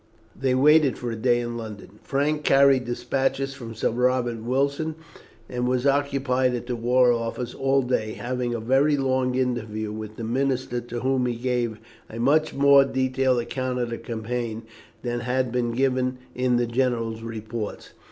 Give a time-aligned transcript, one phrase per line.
[0.35, 1.99] They waited for a day in London.
[2.01, 4.95] Frank carried despatches from Sir Robert Wilson,
[5.47, 10.15] and was occupied at the War Office all day, having a very long interview with
[10.15, 11.77] the minister, to whom he gave
[12.09, 14.63] a much more detailed account of the campaign
[15.03, 17.91] than had been given in the general's reports.